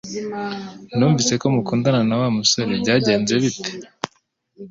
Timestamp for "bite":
3.43-3.71